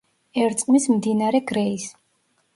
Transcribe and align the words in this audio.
ერწყმის 0.45 0.87
მდინარე 0.95 1.43
გრეის. 1.53 1.87